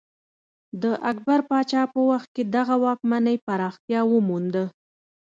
[0.81, 4.65] د اکبر پاچا په وخت کې دغه واکمنۍ پراختیا ومونده.